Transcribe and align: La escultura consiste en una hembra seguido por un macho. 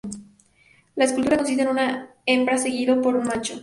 La 0.95 1.05
escultura 1.05 1.37
consiste 1.37 1.61
en 1.61 1.69
una 1.69 2.09
hembra 2.25 2.57
seguido 2.57 3.03
por 3.03 3.15
un 3.15 3.25
macho. 3.27 3.53